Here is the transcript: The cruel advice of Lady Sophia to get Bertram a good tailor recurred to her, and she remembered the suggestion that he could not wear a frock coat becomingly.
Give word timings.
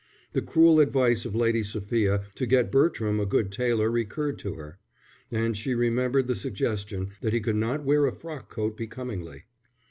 The 0.33 0.41
cruel 0.41 0.79
advice 0.79 1.25
of 1.25 1.35
Lady 1.35 1.61
Sophia 1.61 2.25
to 2.33 2.47
get 2.47 2.71
Bertram 2.71 3.19
a 3.19 3.25
good 3.27 3.51
tailor 3.51 3.91
recurred 3.91 4.39
to 4.39 4.55
her, 4.55 4.79
and 5.29 5.55
she 5.55 5.75
remembered 5.75 6.25
the 6.25 6.33
suggestion 6.33 7.11
that 7.21 7.33
he 7.33 7.39
could 7.39 7.55
not 7.55 7.85
wear 7.85 8.07
a 8.07 8.11
frock 8.15 8.49
coat 8.49 8.75
becomingly. 8.75 9.43